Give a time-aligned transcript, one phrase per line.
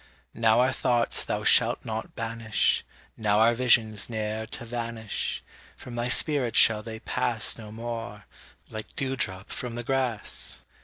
[0.33, 2.83] Now are thoughts thou shalt not banish,
[3.17, 5.43] Now are visions ne'er to vanish;
[5.77, 8.25] From thy spirit shall they pass No more,
[8.67, 10.61] like dew drop from the grass.